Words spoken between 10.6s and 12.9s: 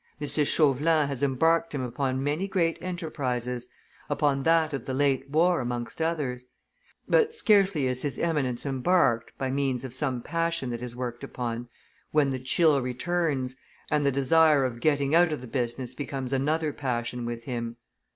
that is worked upon, when the chill